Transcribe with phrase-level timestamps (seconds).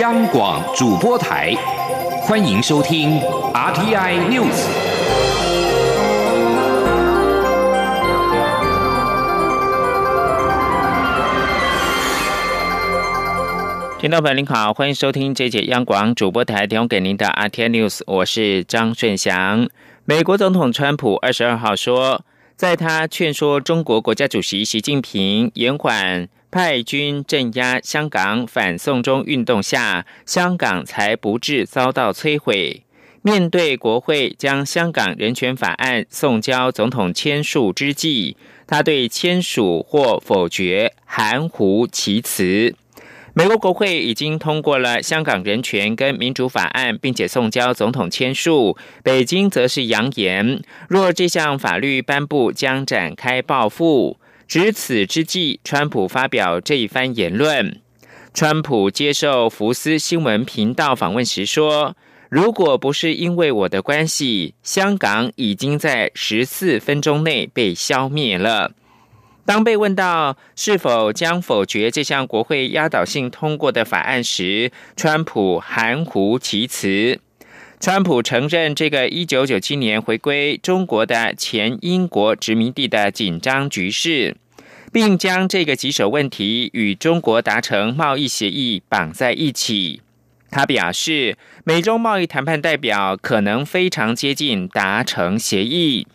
[0.00, 1.54] 央广主播台，
[2.20, 3.18] 欢迎收听
[3.54, 4.66] RTI News。
[13.98, 19.66] 听众朋友您好，欢迎收听这节央广主播台提供给您的 RTI News，我是张顺祥。
[20.04, 22.22] 美国总统川普二十二号说，
[22.54, 26.28] 在他劝说中国国家主席习近平延缓。
[26.50, 32.82] 派军镇压香港反送中运动下，香港才不致遭到摧毁。
[33.22, 42.74] 面对国会将香港人权法案送交总统签署之际，他对签署或否决含糊其辞。
[43.34, 48.78] 美国国会已经通过了香港人权跟民主法案，并且送交总统签署。
[49.02, 54.18] 北京则是扬言，若这项法律颁布，将展开报复。
[54.48, 57.80] 值此之际，川普发表这一番言论。
[58.32, 61.96] 川普接受福斯新闻频道访问时说
[62.30, 68.72] ：“如果不是因为我的关系，香港已经在十四分钟内被消灭了。”
[69.44, 77.20] 当被问到是否将否决这项国会压倒性通过的法案时，川普含糊其辞。
[77.78, 84.36] 川普承认，这个一九九七年回归中国的前英国殖民地的紧张局势，
[84.92, 90.00] 并将这个棘手问题与中国达成贸易协议绑在一起。
[90.50, 96.06] 他表示，美中贸易谈判代表可能非常接近达成协议。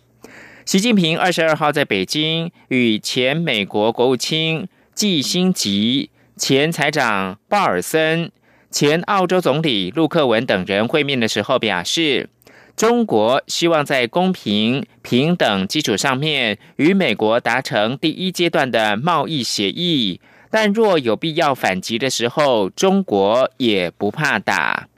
[0.64, 8.30] 习近平二十二号在北京与前美国国务卿季辛吉、前财长鲍尔森。
[8.70, 12.30] 前澳洲总理陆克文等人会面的时候表示，
[12.74, 20.20] 中国希望在公平平等基础上面与美国达成第一阶段的贸易协议，
[20.50, 24.88] 但若有必要反击的时候，中国也不怕打。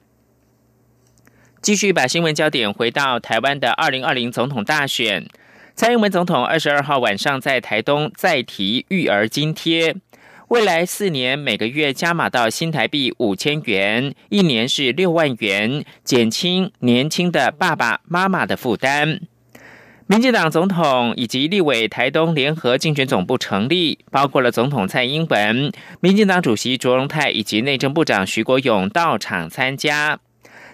[1.61, 5.27] 继续把新闻焦点回到台湾的二零二零总统大选，
[5.75, 9.97] 蔡英文总统二十二号晚上在台东再提育儿津贴。
[10.49, 19.21] 未来四年每个月加码到新台币五千元，一年是六万元，减轻年轻的爸爸妈妈的负担。
[20.07, 30.21] 民进党总统以及立委台东联合竞选总部成立，包括了总统蔡英文、民进党主席卓荣泰以及内政部长徐国勇到场参加。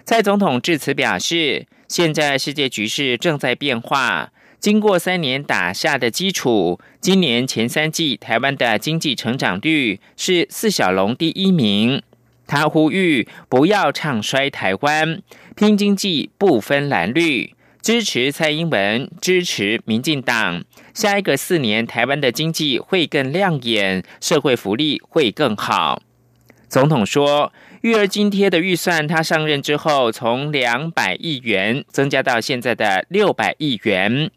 [0.03, 4.31] 蔡总统致辞表示，现在世界局势正在变化。
[4.61, 12.03] 经过三年打下的基础，今年前三季台湾的经济成长率是四小龙第一名。
[12.45, 15.19] 他呼吁不要唱衰台湾，
[15.55, 20.63] 拼经济不分蓝绿，支持蔡英文，支持民进党。
[20.93, 26.03] 下一个四年，台湾的经济会更亮眼，社会福利会更好。
[26.69, 27.51] 总统说，
[27.81, 34.29] 育儿津贴的预算，他上任之后从两百亿元增加到现在的六百亿元。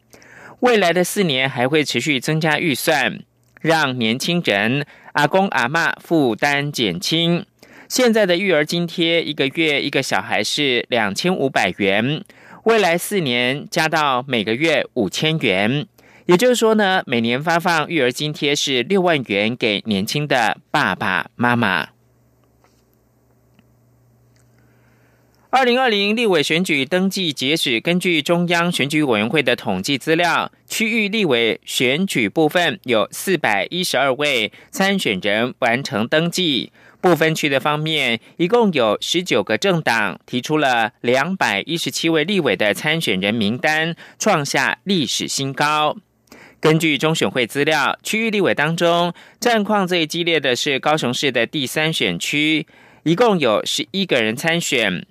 [0.64, 3.20] 未来的四年还会持续增加预算，
[3.60, 7.44] 让年轻人、阿公阿妈负担减轻。
[7.86, 12.24] 现在的育儿津贴一个月一个小孩是两千五百元，
[12.62, 15.86] 未来四年加到每个月五千元，
[16.24, 21.88] 也就是说呢，每年发放育儿津贴是六万元给年轻的爸爸妈妈。
[25.56, 36.72] 二零二零立委选举登记截止，根据中央选举委员会的统计资料，区域立委选举部分有四百一十二位参选人完成登记。
[37.00, 45.96] 部分区的方面，一共有十九个政党提出了两百一十七位立委的参选人名单，创下历史新高。
[46.58, 52.66] 根据中选会资料，区域立委当中战况最激烈的是高雄市的第三选区，
[53.04, 55.06] 一共有十一个人参选。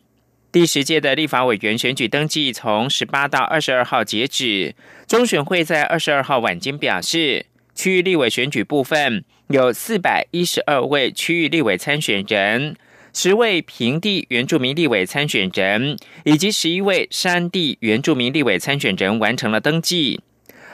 [0.53, 4.75] 第十届的立法委员选举登记从十八到二十二号截止。
[5.08, 12.75] 中选会在二十二号晚间表示，区域立委选举部分有四百一十二位区域立委参选人，
[13.16, 20.22] 十位平地原住民立委参选人以及十一位山地原住民立委参选人完成了登记。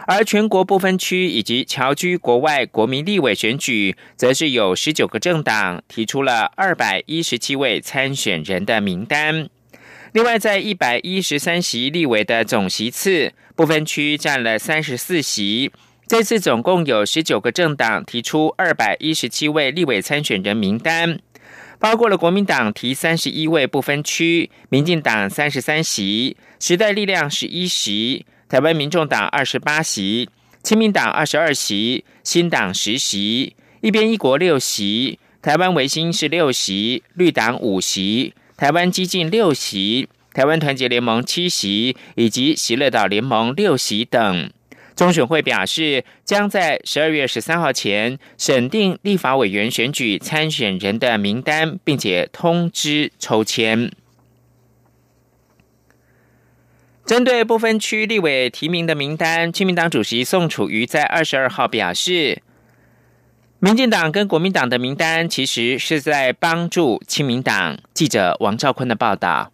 [0.07, 9.47] 而全国部分区以及侨居国外国民立委选举，则是有十九个政党提出了二百一十七位参选人的名单。
[10.13, 15.71] 另外，在一百一十三席立委的总席次，不分区占了三十四席。
[16.07, 21.19] 这次总共有十九个政党提出二百一十七位立委参选人名单，
[21.77, 30.27] 包括了国民党提三十一位不分区，民进党三十三席，时代力量十一席，台湾民众党二十八席，
[30.63, 35.19] 亲民党二十二席，新党十席，一边一国六席。
[35.41, 44.51] 台湾维新是六席，绿党五席，台湾激进六席，台湾团结联盟七席，以及喜乐岛联盟六席等。
[44.97, 53.89] 中选会表示，将在十二月十三号前审定立法委员选举参选人的名单，并且通知抽签。
[57.05, 62.41] 针对不分区立委提名的名单，亲民党主席宋楚瑜在二十二号表示，
[63.61, 67.77] 民进党跟国民党的名单其实是在帮助亲民党。
[67.93, 69.51] 记者王兆坤的报道：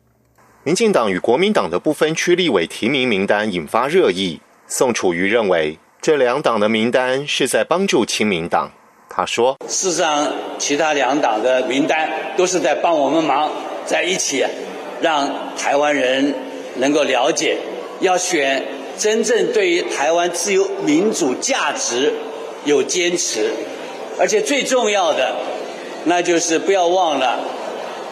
[0.64, 4.40] 民进党与国民党的不分区立委提名名单引发热议。
[4.68, 8.70] 宋楚瑜认为，这两党的名单是在帮助亲民党。
[9.10, 13.52] 他说：“事实上，其他两党的名单都是在帮我们忙，
[13.88, 14.46] 在一起，
[15.02, 15.28] 让
[15.58, 16.36] 台湾人
[16.76, 17.58] 能够了解，
[18.02, 18.64] 要选
[19.00, 22.14] 真正对于台湾自由民主价值
[22.66, 23.52] 有坚持，
[24.20, 25.36] 而且最重要的，
[26.06, 27.40] 那就是不要忘了，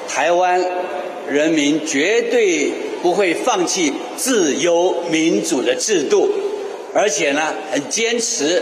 [0.08, 0.64] 台湾
[1.30, 2.72] 人民绝对
[3.02, 6.30] 不会放弃自由民主的制度。”
[6.96, 8.62] 而且呢，很坚持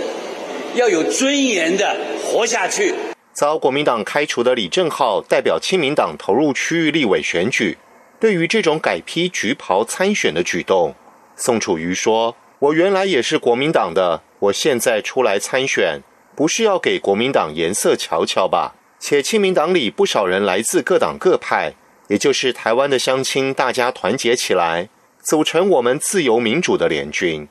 [0.76, 2.94] 要有尊严的活下去。
[3.34, 7.78] 遭国民党开除的李正浩代表亲民党投入区域立委选举，
[8.22, 10.96] 对于这种改披橘袍参选的举动，
[11.36, 16.00] 宋楚瑜说：“我原来也是国民党的，我现在出来参选，
[16.42, 18.74] 不是要给国民党颜色瞧瞧吧？
[19.00, 21.76] 且亲民党里不少人来自各党各派，
[22.08, 24.90] 也就是台湾的乡亲，大家团结起来，
[25.22, 27.48] 组成我们自由民主的联军。”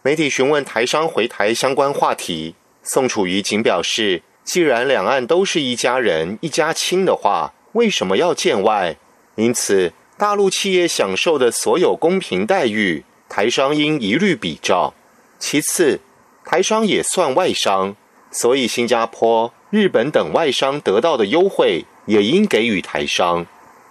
[0.00, 8.96] 媒体询问台商回台相关话题，宋楚瑜仅表示：“既然两岸都是一家人、一家亲的话，为什么要见外？
[9.34, 14.94] 因此，大陆企业享受的所有公平待遇，台商应一律比照。
[15.38, 16.00] 其次，
[16.46, 17.94] 台商也算外商，
[18.32, 23.46] 所以新加坡、日本等外商得到的优惠，也应给予台商。”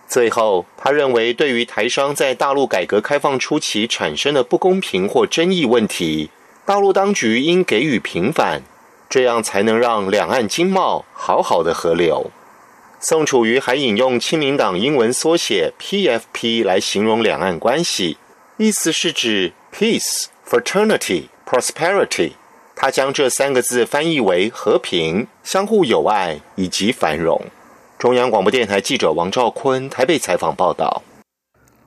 [0.09, 6.29] 最后，他认为，对于台商在大陆改革开放初期产生的不公平或争议问题，
[6.65, 8.61] 大陆当局应给予平反，
[9.09, 12.29] 这样才能让两岸经贸好好的合流。
[12.99, 18.17] 宋楚瑜还引用亲民党英文缩写 PFP 来形容两岸关系，
[18.57, 22.33] 意思是指 peace、fraternity、prosperity。
[22.83, 27.39] 他将这三个字翻译为和平、相互友爱以及繁荣。
[27.99, 31.03] 中央广播电台记者王兆坤台北采访报道：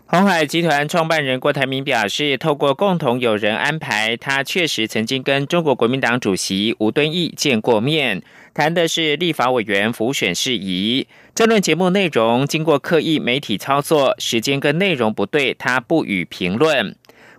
[0.06, 8.23] 红海集团创办人郭台铭表示，透过共同友人安排，他确实曾经跟中国国民党主席吴敦义见过面，
[8.55, 11.08] 谈的是立法委员辅选事宜。
[11.35, 16.94] 这论节目内容经过刻意媒体操作，时间跟内容不对，他不予评论。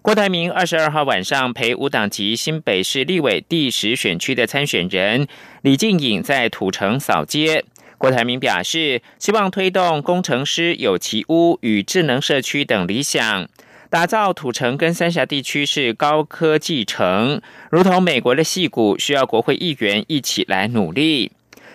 [0.06, 5.28] 郭台铭二十二号晚上陪无党籍新北市立委第十选区的参选人
[5.64, 7.66] 李静颖在土城扫街。
[7.98, 13.50] 郭台铭表示，希望推动工程师有其屋与智能社区等理想，
[13.90, 17.42] 打造土城跟三峡地区是高科技城，
[17.72, 21.32] 如同美国的戏谷，需要国会议员一起来努力。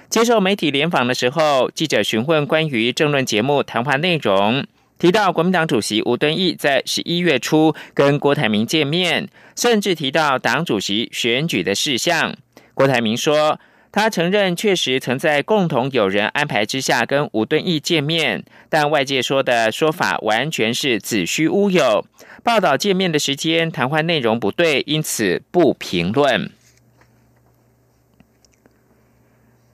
[0.09, 4.65] 接受媒体联访的时候，记者询问关于政论节目谈话内容，
[5.01, 12.37] 提到国民党主席吴敦义在十一月初跟郭台铭见面，甚至提到党主席选举的事项。
[12.75, 13.59] 郭台铭说。
[13.93, 22.07] 他承认，确实曾在共同友人安排之下跟吴敦义见面，但外界说的说法完全是子虚乌有。
[22.45, 26.53] 报道见面的时间、谈话内容不对，因此不评论。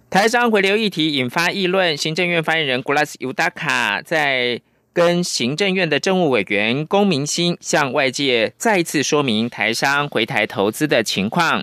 [0.08, 4.62] 台商回流议题引发议论，行政院发言人古拉斯尤达卡在。
[4.96, 11.62] 跟行政院的政务委员龚明鑫向外界再次说明台商回台投资的情况。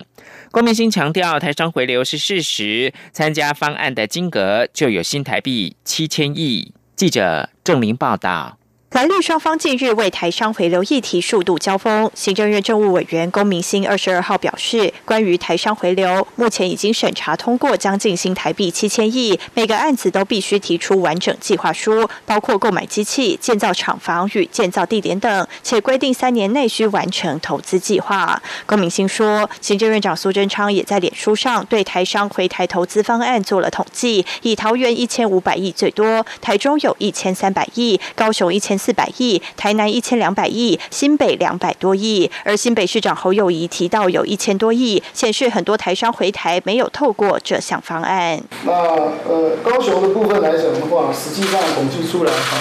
[0.51, 6.71] 龚明鑫强调，台商回流是事实，参加方案的金额就有新台币七千亿。
[6.95, 8.59] 记者郑林报道。
[8.93, 12.07] 蓝绿双方近日为台商回流议题数度交锋。
[12.13, 28.39] 行政院政务委员龚明鑫二十二号表示，关于台商回流，目前已经审查通过将近新台币七千亿，每个案子都必须提出完整计划书，包括购买机器、建造厂房与建造地点等，且规定三年内需完成投资计划。
[28.67, 38.77] 龚明鑫说，行政院长苏贞昌也在脸书上对台商回台投资方案做了统计，以桃园一千五百亿最多，台中有一千三百亿，高雄一千。
[38.83, 48.41] 四百亿，台南一千两百亿，新北两百多亿，而新北市长侯友谊提到有一千多亿，显示很多台商回台没有透过这项方案。
[48.65, 52.57] 那呃，高雄的部分来讲的话，实际上统计出来哈，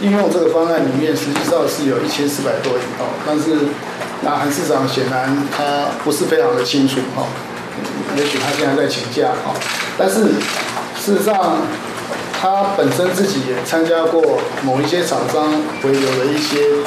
[0.00, 3.68] 应用这个方案里面，实际上是有一千四百多亿哈，但是
[4.22, 7.26] 那韩市长显然他不是非常的清楚哈，
[8.16, 9.52] 也许他现在在请假哈，
[9.98, 10.32] 但是。
[11.02, 11.56] 事实上，
[12.42, 16.82] 他本身自己也参加过某一些厂商回流的一些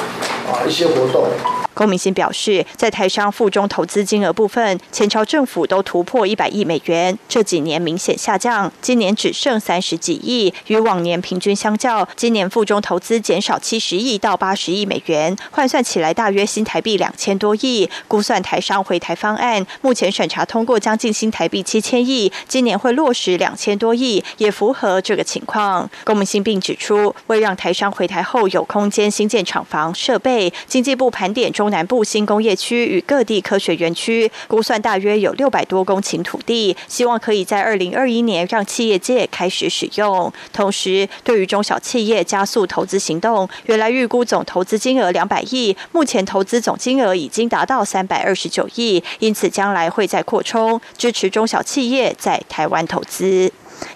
[0.51, 1.27] 啊一些活动。
[1.73, 17.89] 龚明鑫表示，在台商附中投资金额部分，前朝政府都突破一百亿美元，这几年明显下降，今年只剩三十几亿，与往年平均相较，今年附中投资减少七十亿到八十亿美元，换算起来大约新台币两千多亿。
[18.07, 25.89] 估算台商回台方案，目前审查通过将近新台币七千亿，今年会落实两千多亿，也符合这个情况。
[26.03, 31.62] 龚明鑫并指出，为让台商回台后有空间新建厂房设备，经济部盘点中。
[31.63, 40.29] 中南部新工业区与各地科学园区估算大约有六百多公顷土地，希望可以在二零二一年让企业界开始使用。
[40.51, 53.49] 同时，对于中小企业加速投资行动，原来预估总投资金额两百亿，目前投资总金额已经达到三百二十九亿，因此将来会再扩充，支持中小企业在台湾投资。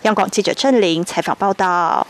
[0.04, 2.08] 央广记者郑玲采访报道。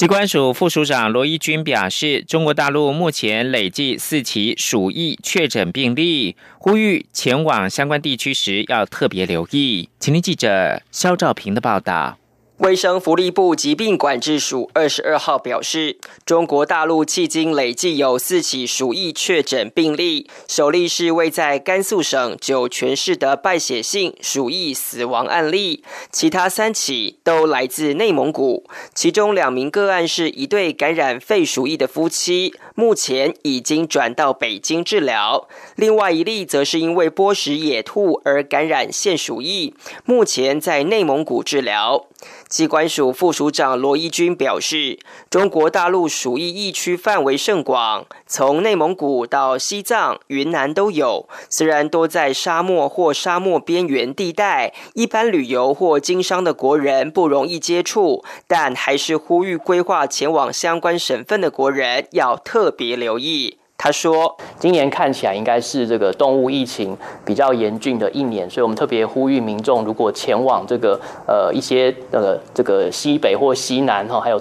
[0.00, 9.90] 机关署副署长罗一军表示，中国大陆目前累计四起鼠疫确诊病例，呼吁前往相关地区时要特别留意。
[9.98, 12.16] 请听记者肖兆平的报道。
[12.60, 28.64] 卫生福利部疾病管制署二十二号表示，中国大陆迄今累计有四起鼠疫确诊病例，首例是位在甘肃省酒泉市的败血性鼠疫死亡案例，其他三起都来自内蒙古，
[28.94, 39.72] 其中两名个案是一对感染肺鼠疫的夫妻，目前已经转到北京治疗；另外一例则是因为剥食野兔而感染腺鼠疫，
[40.04, 42.06] 目前在内蒙古治疗。
[42.48, 44.98] 机关署副署长罗一军表示，
[45.30, 51.28] 中国大陆鼠疫疫区范围甚广，从内蒙古到西藏、云南都有。
[51.48, 63.59] 虽然多在沙漠或沙漠边缘地带，一般旅游或经商的国人不容易接触，但还是呼吁规划前往相关省份的国人要特别留意。
[63.82, 66.94] 他说：“今年看起来应该是这个动物疫情
[67.24, 74.38] 比较严峻的一年，所以我们特别呼吁民众，如果前往这个呃一些呃这个西北或西南哈，还有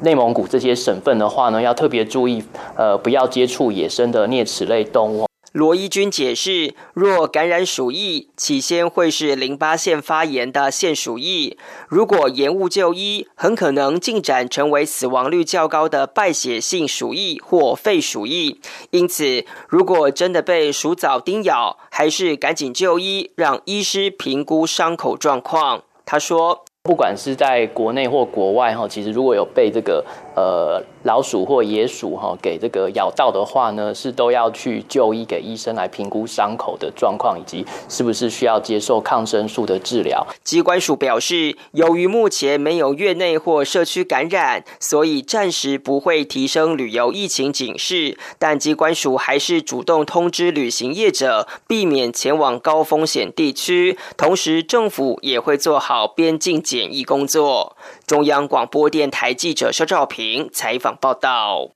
[0.00, 2.42] 内蒙古这些省份的话呢，要特别注意，
[2.74, 11.56] 呃，不要接触野生的啮齿类动物。”罗一军解释，若感染鼠疫，起先会是淋巴腺发炎的腺鼠疫，
[11.88, 18.60] 如果延误就医，很可能进展成为死亡率较高的败血性鼠疫或肺鼠疫。
[18.90, 25.82] 因此，如果真的被鼠蚤叮咬，还是赶紧就医，让医师评估伤口状况。
[26.06, 26.64] 他说。
[26.82, 30.02] 不管是在国内或国外哈，其实如果有被这个
[30.40, 40.26] 呃老鼠或野鼠哈给这个咬到的话呢，是都要去就医给医生来评估伤口的状况以及是不是需要接受抗生素的治疗。
[40.44, 48.16] 机关署表示，由于目前没有院内或社区感染，所以暂时不会提升旅游疫情警示。
[48.38, 53.98] 但机关署还是主动通知旅行业者，避免前往高风险地区。
[54.16, 56.60] 同时，政府也会做好边境。
[56.62, 57.74] 检疫工作。
[58.10, 61.70] 中央广播电台记者肖兆平采访报道。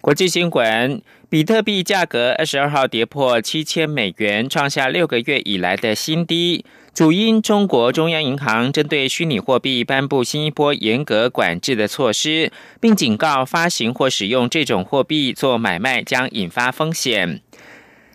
[0.00, 17.42] 国际新闻：比特币价格二十二号跌破七千美元，创下六个月以来的新低，主因中国中央银行针对虚拟货币颁布新一波严格管制的措施，并警告发行或使用这种货币做买卖将引发风险。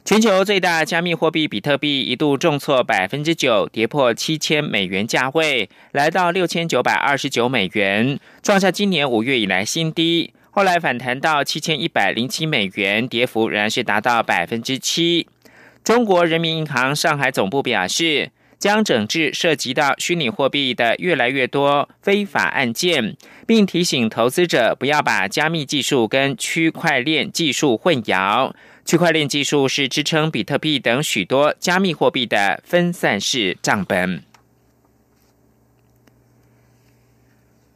[0.05, 10.31] 全球最大加密货币比特币一度重挫百分之九，跌破七千美元价位，来到六千九百二十九美元，创下今年五月以来新低。
[10.51, 15.27] 后来反弹到七千一百零七美元，跌幅仍然是达到百分之七。
[15.83, 28.53] 中国人民银行上海总部表示，将整治涉及到虚拟货币的越来越多非法案件，并提醒投资者不要把加密技术跟区块链技术混淆。
[28.85, 34.21] 区块链技术是支撑比特币等许多加密货币的分散式账本。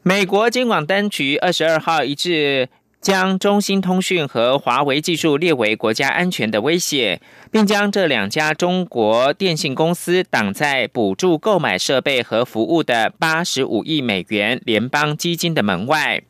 [0.03, 2.69] 美国监管当局二十二号一致
[3.01, 7.19] 将中兴通讯和华为技术列为国家安全的威胁，
[7.51, 16.21] 并将这两家中国电信公司挡在补助购买设备和服务的八十五亿美元联邦基金的门外。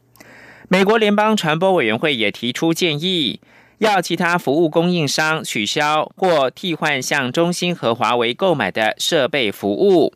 [0.69, 3.41] 美国联邦传播委员会也提出建议。
[3.79, 10.13] 要其他服务供应商取消或替换向中兴和华为购买的设备服务。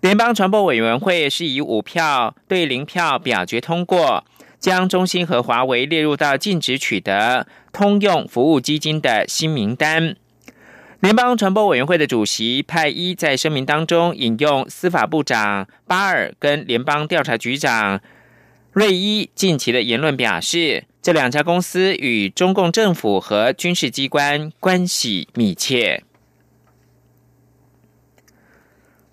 [0.00, 4.24] 联邦传播委员会是以五票对零票表决通过，
[4.58, 10.16] 将中兴和华为列入到禁止取得通用服务基金的新名单。
[11.00, 18.00] 联邦传播委员会的主席派伊在声明当中引用司法部长巴尔跟联邦调查局长
[18.72, 26.02] 瑞伊近期的言论，表示这两家公司与中共政府和军事机关关系密切。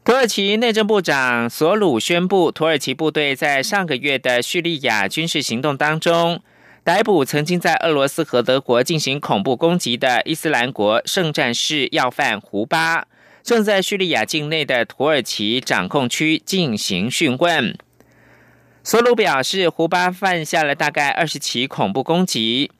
[0.05, 6.41] 土耳其内政部长索鲁宣布，土耳其部队在上个月的叙利亚军事行动当中。
[6.85, 13.05] 逮捕曾经在俄罗斯和德国进行恐怖攻击的伊斯兰国圣战士要犯胡巴，
[13.43, 17.77] 正在叙利亚境内的土耳其掌控区进行讯问。
[18.83, 22.71] 索鲁表示，胡巴犯下了大概二十起恐怖攻击，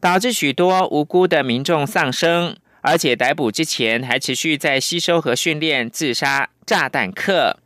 [0.00, 7.58] 导致许多无辜的民众丧生，而且逮捕之前还持续在吸收和训练自杀炸弹客。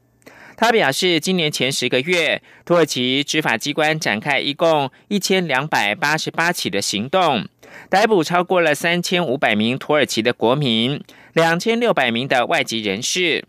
[0.56, 7.46] 他表示，今年前十个月，土耳其执法机关展开一共一千两百八十八起的行动，
[7.88, 11.00] 逮捕超过了三千五百名土耳其的国民，
[11.32, 13.44] 两千六百名的外籍人士。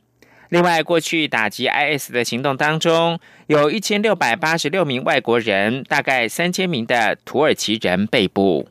[0.50, 8.68] 另外，过去打击 IS 的行动当中，有一千六百八十六名外国人，大概三千名的土耳其人被捕。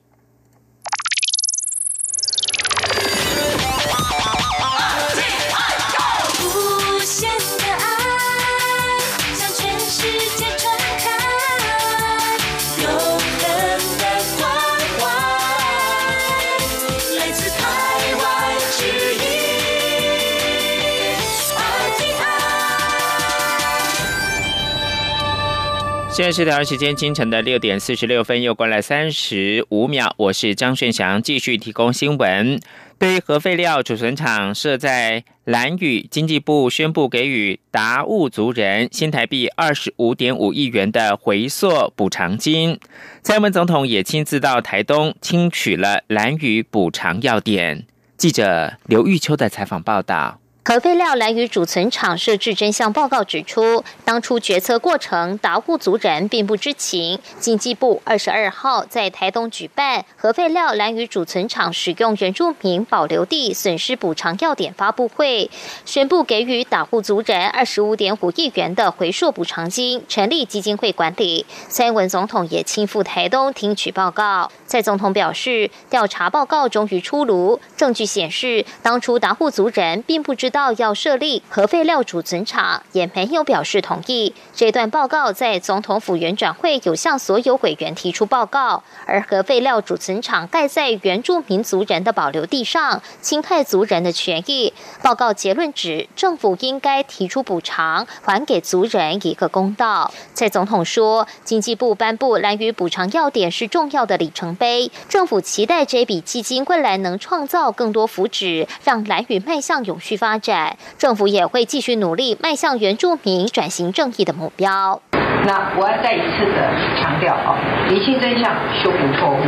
[26.14, 30.14] 现在是台湾时间清晨的六点四十六分，又过了三十五秒。
[30.16, 32.60] 我是张顺祥，继续提供新闻。
[33.00, 42.78] 对于核废料储存厂设在兰屿，经济部宣布给予达悟族人新台币二十五点五亿元的回溯补偿金。
[43.24, 47.84] 蔡英文总统也亲自到台东听取了兰屿补偿要点。
[48.16, 50.38] 记者刘玉秋的采访报道。
[50.66, 57.18] 核废料来屿储存厂设置真相报告指出，当初决策过程达悟族人并不知情。
[57.38, 65.50] 经济部二十二号在台东举办核废料来屿储存厂使用原住民保留地损失补偿要点发布会，
[65.84, 71.44] 宣布给予达悟族人二十五点五亿元的回溯补偿金，成立基金会管理。
[71.68, 74.50] 蔡英文总统也亲赴台东听取报告。
[74.66, 80.53] 蔡总统表示，调查报告终于出炉，证据显示当初达悟族人并不知。
[80.54, 84.32] 到要设立核废料储存厂，也没有表示同意。
[84.54, 94.72] 这段报告在总统府原转会有向所有委员提出报告，而核废料储存厂盖在原住民族人的保留地上，侵害族人的权益。
[95.02, 100.14] 报告结论指，政府应该提出补偿，还给族人一个公道。
[100.34, 110.43] 蔡总统说，经济部颁布蓝屿补偿要点是重要的里程碑，政府期待这笔基金未来能创造更多福祉，让蓝屿迈向永续发展。
[110.44, 115.00] 展，政府也会继续努力迈向原住民转型正义的目标。
[115.46, 119.42] 那我要再一次的强调哦，厘清真相，修补错误，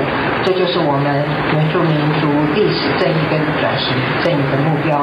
[0.44, 5.00] 这就是我们原住民族历史正义跟转型正义的目标。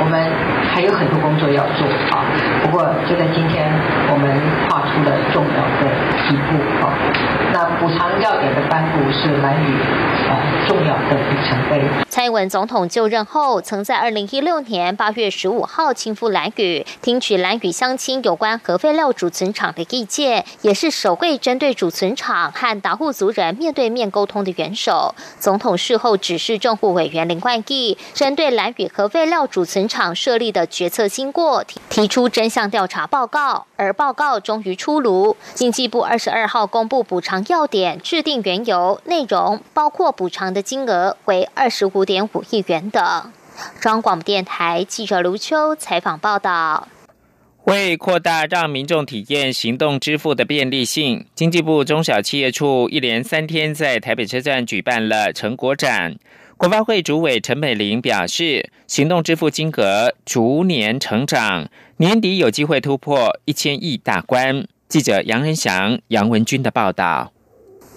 [0.00, 0.16] 我们
[0.72, 2.24] 还有很多工作要做啊，
[2.62, 3.68] 不过就在今天，
[4.08, 4.30] 我们
[4.68, 5.90] 跨出了重要的
[6.30, 6.94] 一步啊。
[7.52, 9.76] 那补偿要点的颁布是蛮与
[10.28, 11.82] 呃重要的里程碑。
[12.08, 20.11] 蔡英文总统就任后，曾在二零一六年八月十五号亲赴蓝屿，听取蓝屿乡亲有关核废料储存厂的意见，
[20.62, 25.14] 也是首位针对储存厂和达户族人面对面沟通的元首。
[25.38, 33.66] 总统事后指示政府委员林冠毅，针对蓝屿核废料储存厂设立的决策经过，提出真相调查报告。
[33.76, 43.32] 而报告终于出炉，经济部二十二号公布补偿要点，制定缘由，内容包括补偿的金额为二十五点五亿元等。
[43.80, 46.88] 中广电台记者卢秋采访报道。
[47.64, 56.16] 为扩大让民众体验行动支付的便利性，经济部中小企业处一连三天在台北车站举办了成果展。
[56.56, 64.66] 国发会主委陈美玲表示，行动支付金额逐年成长，年底有机会突破一千亿大关。
[64.88, 67.31] 记者杨仁祥、杨文军的报道。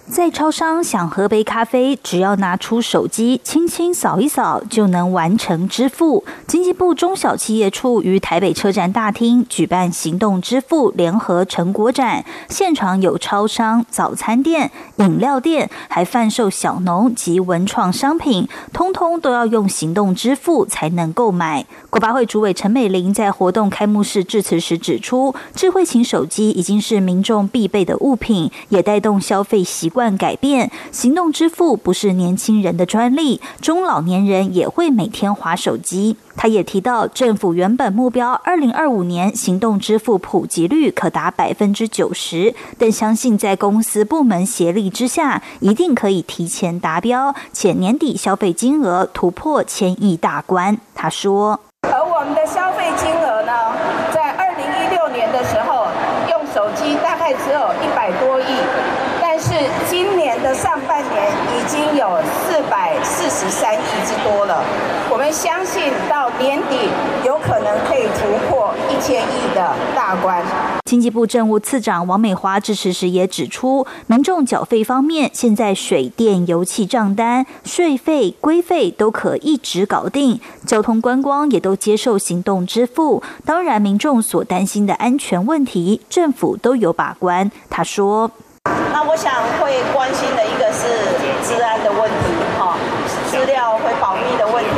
[0.07, 6.23] 在超商想喝杯咖啡，只要拿出手机，轻轻扫一扫就能完成支付。
[6.45, 21.65] 经济部中小企业处于台北车站大厅举办行动支付联合成果展，现场有超商、早餐店、饮料店，还贩售小农及文创商品，通通都要用行动支付才能购买。
[21.89, 29.91] 国发会主委陈美玲在活动开幕式致辞时指出，智慧型手机已经是民众必备的物品，也带动消费习。
[29.95, 36.17] 惯改变，行动支付不是年轻人的专利，中老年人也会每天划手机。
[36.35, 50.77] 他也提到，政府原本目标二零二五年行动支付普及率可达百分之九十，但相信在公司部门协力之下，一定可以提前达标，且年底消费金额突破千亿大关。
[50.93, 53.53] 他说：“而我们的消费金额呢，
[54.13, 55.87] 在二零一六年的时候，
[56.31, 58.59] 用手机大概只有一百多亿，
[59.21, 59.53] 但是
[59.89, 64.61] 今年的上半年已经有四百四十三亿之多了。
[65.09, 66.89] 我们相信到。”年底
[67.23, 70.43] 有可能可以突破一千亿的大关。
[70.83, 83.23] 经济部政务次长王美华致辞时也指出，民众缴费方面，现在水电油气账单、税费、规费都可一直搞定，交通观光也都接受行动支付。
[83.45, 87.49] 当然，民众所担心的安全问题，政府都有把关。
[87.69, 88.29] 他说
[88.91, 90.85] ：“那我想会关心的一个是
[91.47, 92.75] 治安的问题，哈，
[93.31, 94.69] 资料会保密的问题。”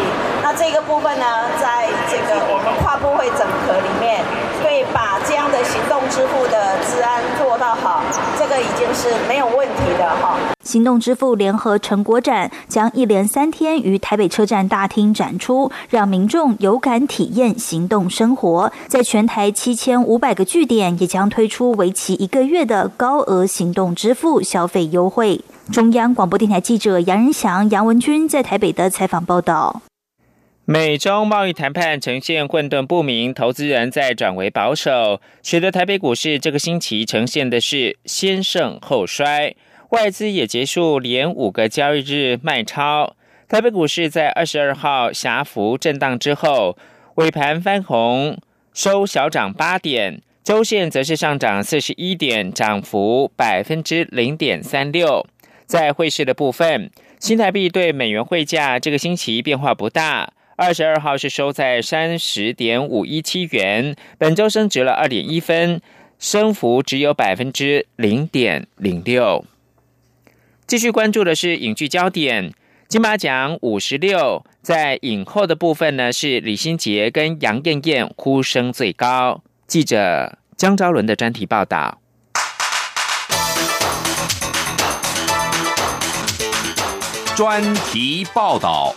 [0.60, 1.26] 这个部分呢，
[1.60, 4.24] 在这个我们跨部会整合里面，
[4.62, 8.02] 对把这样的行动支付的治安做到好，
[8.38, 10.38] 这个已经是没有问题的哈。
[10.64, 18.72] 行动支付联合成果展将一连三天于台北车站大厅展出，让民众有感体验行动生活。
[18.88, 25.44] 在全台七千五百个据点，也将推出为期一个月的高额行动支付消费优惠。
[25.72, 29.82] 中央广播电台记者杨仁祥、杨文君在台北的采访报道。
[30.70, 39.56] 美中贸易谈判呈现混沌不明，投资人在转为保守，使得台北股市这个星期呈现的是先盛后衰，
[39.92, 43.16] 外资也结束连五个交易日卖超。
[43.48, 46.78] 台北股市在二十二号狭幅震荡之后，
[47.16, 48.38] 尾盘翻红，
[48.74, 55.26] 收小涨八点，周线则是上涨四十一点，涨幅百分之零点三六。
[55.66, 60.34] 在汇市的部分，新台币对美元汇价这个星期变化不大。
[60.60, 65.80] 二十二号是收在三十点五一七元，本周升值了二点一分，
[66.18, 69.46] 升幅只有百分之零点零六。
[70.66, 72.52] 继续关注的是影剧焦点，
[72.88, 79.44] 金马奖五十六，在影后的部分呢是李心洁跟杨艳艳呼声最高。
[79.68, 82.02] 记者江昭伦的专题报道。
[87.36, 88.96] 专题报道。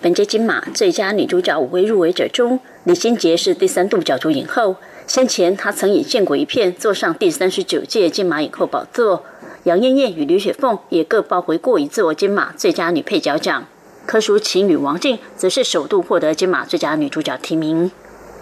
[0.00, 4.76] 本届金马最佳女主角五位入围者中，李心洁是第三度角逐影后。
[5.08, 9.24] 先前她曾以《见过一片》坐上第三十九届金马影后宝座。
[9.64, 13.66] 杨艳艳与刘雪凤也各包回过一座金马最佳女配角奖。
[14.06, 17.90] 柯淑琴与王静则是首度获得金马最佳女主角提名。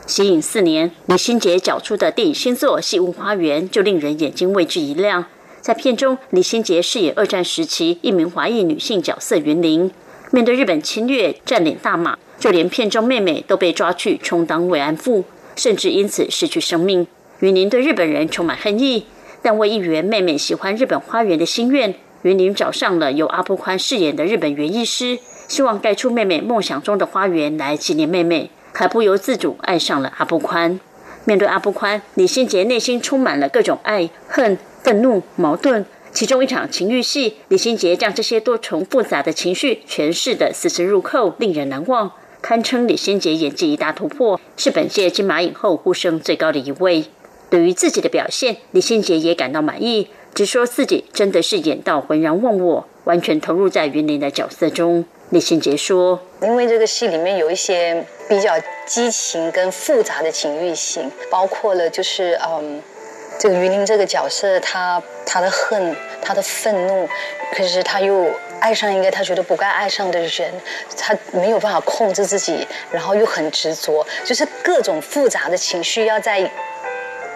[0.06, 5.24] 息影四年，李心洁角出的电影新作《戏屋花园》就令人眼睛为之一亮。
[5.62, 9.90] 在片中，李心洁饰演二战时期一名华裔女性角色云玲。
[10.30, 17.06] 面对日本侵略占领大马，就连片中妹妹都被抓去充当慰安妇，甚至因此失去生命。
[17.40, 19.06] 云林对日本人充满恨意，
[19.42, 30.80] 但为一圆妹妹喜欢日本花园的心愿，云林找上了由阿布宽饰演的日本园艺师，希望盖出妹妹梦想中的花园来纪念妹妹，还不由自主爱上了阿布宽。
[31.24, 35.84] 面对阿布宽，李心洁内心充满了各种爱、恨、愤怒、矛盾。
[36.16, 47.04] 其中一场情欲戏，李心洁将这些多重复杂的情绪诠释的丝丝入扣，令人难忘，堪称李心洁演技一大突破，是本届金马影后呼声最高的一位。
[47.50, 55.04] 对于自己的表现，李心洁也感到满意，只说自己真的是演到浑然忘我，完全投入在云林的角色中。
[55.28, 58.54] 李心洁说：“因为这个戏里面有一些比较
[58.86, 62.80] 激情跟复杂的情欲性，包括了就是嗯。”
[63.46, 67.08] 这个云林这个角色，他他的恨，他的愤怒，
[67.54, 68.28] 可是他又
[68.58, 70.52] 爱上一个他觉得不该爱上的人，
[70.98, 76.50] 他没有办法控制自己，然后又很执着，就是各种复杂的情绪要在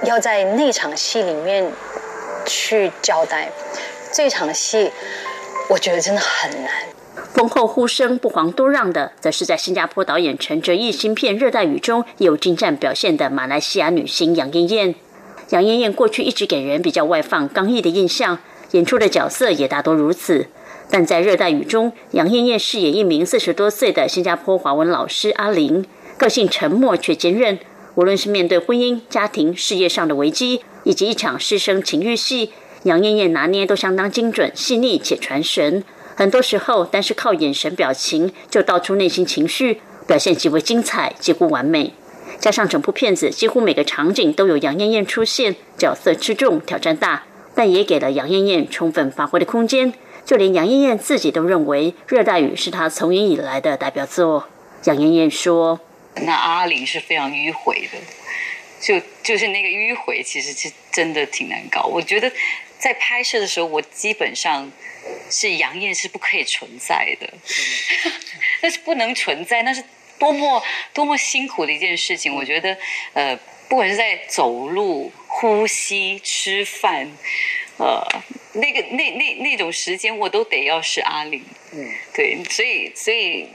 [0.03, 1.70] 要在那场戏里面
[2.44, 3.49] 去交代。
[4.11, 4.90] 这场戏
[5.68, 6.73] 我觉得真的很难。
[7.33, 14.94] 丰厚呼声不遑多让的，则是在新加坡导演陈哲艺新片《热带雨》中有精湛表现的马来西亚女星杨艳艳。
[15.51, 18.39] 杨艳艳过去一直给人比较外放、刚毅的印象，
[18.71, 20.47] 演出的角色也大多如此。
[20.89, 25.85] 但在《热带雨》中，杨艳艳饰演一名四十多岁的新加坡华文老师阿玲，
[26.17, 27.59] 个性沉默却坚韧。
[27.97, 32.51] 无论是面对婚姻、家庭、事业上的危机，以及一场师生情欲戏，
[32.85, 35.83] 杨艳艳拿捏都相当精准、细腻且传神。
[36.15, 41.93] 很多时候，单是靠眼神表情就道出内心情绪，表现极为精彩，几乎完美。
[42.40, 47.24] 加上整部片子几乎每个场景都有杨艳艳出现，角色之重，挑战大，
[47.55, 49.92] 但也给了杨艳艳充分发挥的空间。
[50.24, 54.48] 就连杨艳艳自己都认为《热带雨》是她从影以来的代表作。
[54.85, 55.81] 杨艳艳说
[56.24, 57.98] ：“那阿玲是非常迂回的，
[58.81, 61.83] 就就是那个迂回，其实是真的挺难搞。
[61.85, 62.33] 我觉得
[62.79, 64.70] 在拍摄的时候，我基本上
[65.29, 67.29] 是杨艳是不可以存在的，
[68.62, 69.83] 那是不能存在，那是
[70.21, 70.63] 多么
[70.95, 72.33] 多么辛苦的一件事情。
[72.33, 72.77] 我觉得，
[73.15, 73.37] 呃，
[73.69, 77.11] 不管是在走路、呼吸、吃饭。”
[77.83, 77.99] 呃，
[78.53, 81.43] 那个那那那种时间，我都得要是阿玲。
[81.73, 83.49] 嗯，对，所以所以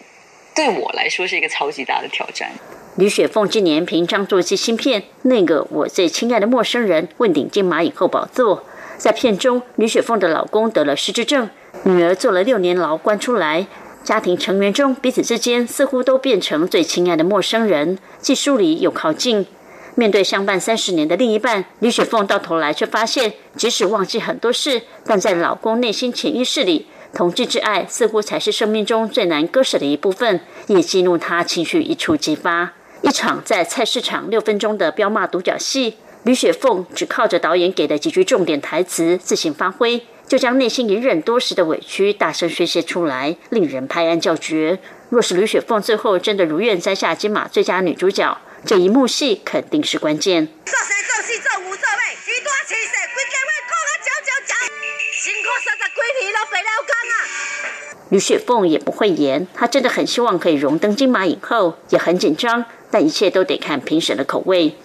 [0.56, 2.50] 对我来说是一个超级大的挑战。
[2.98, 8.66] 吕雪凤今年凭张作骥新片《那个我最亲爱的陌生人》问鼎金马影后宝座。
[8.98, 11.52] 在片中，吕雪凤的老公得了失智症，
[11.84, 13.68] 女儿坐了六年牢关出来，
[14.06, 19.48] 家庭成员中彼此之间似乎都变成最亲爱的陌生人，既疏离又靠近。
[19.96, 32.74] 面对相伴三十年的另一半，李雪凤到头来却发现，即使忘记很多事，但在老公内心潜意识里，同志之爱似乎才是生命中最难割舍的一部分，也激怒她情绪一触即发。
[33.02, 44.80] 一场在菜市场六分钟的彪骂独角戏，李雪凤只靠着导演给的几句重点台词自行发挥，就将内心隐忍多时的委屈大声宣泄出来，令人拍案叫绝。
[45.10, 50.48] 若是吕雪凤最后真的如愿摘下金马最佳女主角，这一幕戏肯定是关键。
[50.66, 54.56] 做生做死做无做尾，几多气势，规家伙讲啊嚼嚼嚼，
[55.14, 57.14] 辛苦三十几年了，白了工啊！
[58.10, 64.76] 吕雪凤也不会演，她真的很希望可以荣登金马影后，也很紧张，但一切都得看评审的口味。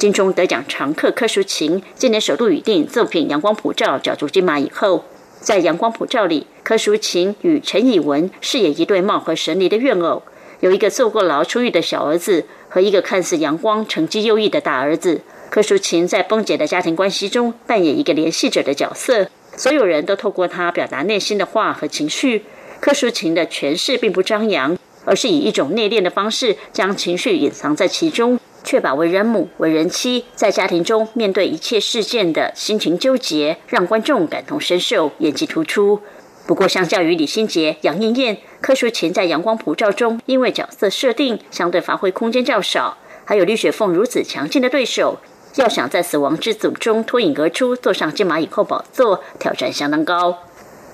[0.00, 5.04] 金钟得奖常客柯淑琴今年首度与电影作品《阳光普照》角逐金马影后，
[5.40, 10.22] 在《阳光普照》里，柯淑琴与陈以文饰演一对貌合神离的怨偶，
[10.60, 12.46] 有一个坐过牢出狱的小儿子。
[12.70, 19.28] 和一个看似阳光、成绩优异的大儿子柯淑琴，在崩解的家庭关系中扮演一个联系者的角色。
[19.54, 22.46] 所有人都透过他表达内心的话和情绪。
[22.80, 36.00] 柯淑琴的诠释并不张扬，而是以一种内敛的方式将情绪隐藏在其中，确保为人母、为人妻在家庭中面对一切事件的心情纠结，让观众感同身受，演技突出。
[36.46, 45.20] 不过，相较于李心洁、杨艳艳，柯淑琴在《阳光普照》中，因为角色设定相对发挥空间较少，还有李雪凤如此强劲的对手，
[45.54, 50.38] 要想在死亡之组中脱颖而出，坐上金马影后宝座，挑战相当高。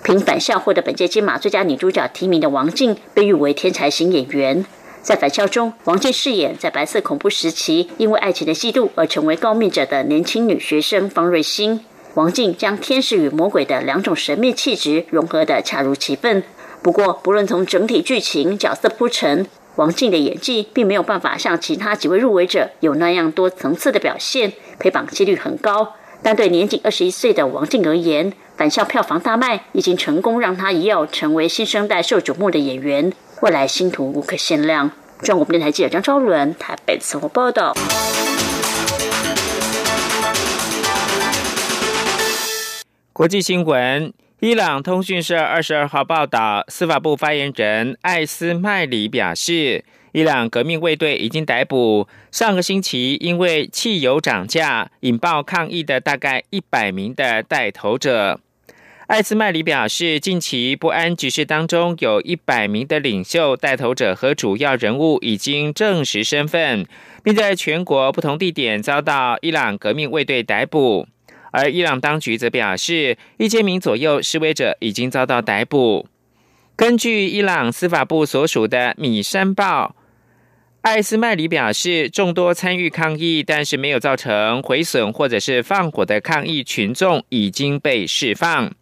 [0.02, 4.64] 凭《返校》获得本届金马最佳女主角提名的王静，被誉为天才型演员。
[5.06, 11.78] 在《返校》中，王静饰演在白色恐怖时期因为爱情的嫉妒而成为告密者的年轻女学生方瑞欣。
[12.14, 16.42] 王静将天使与魔鬼的两种神秘气质融合得恰如其分。
[16.82, 25.94] 不过，不论从整体剧情、角色铺陈，王静的演技并没有办法像其他几位入围者有那样多层次的表现，陪榜几率很高。
[26.20, 33.12] 但对年仅二十一岁的王静而言，返校票房大卖，已经成功让她一跃成为新生代受瞩目的演员，
[33.42, 34.90] 未来星途无可限量。
[35.20, 37.75] 中国电台记者张昭伦台北生活报道。
[43.12, 58.40] 国际新闻：伊朗通讯社二十二号报道，司法部发言人艾斯麦里表示，伊朗革命卫队已经逮捕上个星期因为汽油涨价引爆抗议的大概一百名的带头者。
[59.06, 66.84] 艾斯麦里表示，近期不安局势当中，有一百名的领袖、带头者和主要人物已经证实身份，
[67.22, 71.06] 并在全国不同地点遭到伊朗革命卫队逮捕。
[71.52, 76.08] 而伊朗当局则表示，一千名左右示威者已经遭到逮捕。
[76.74, 79.94] 根据伊朗司法部所属的《米山报》，
[80.80, 88.74] 艾斯麦里表示，众多参与抗议但是没有造成毁损或者是放火的抗议群众已经被释放。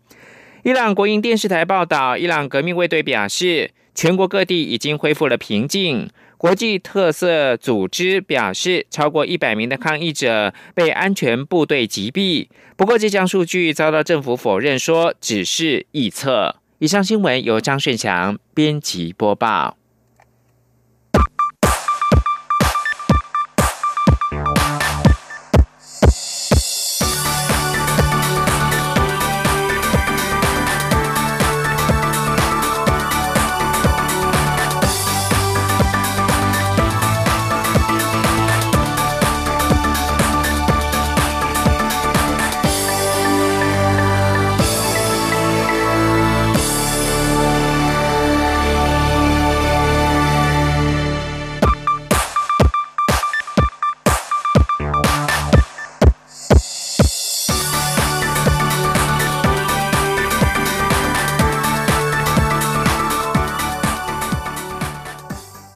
[0.64, 6.08] 伊朗国营电视台报道，伊朗革命卫队表示，全国各地已经恢复了平静。
[6.38, 12.48] 国际特色组织表示，超过一百名的抗议者被安全部队击毙。
[12.78, 16.56] 不过，这项数据遭到政府否认，说只是臆测。
[16.78, 19.76] 以上新闻由张顺祥编辑播报。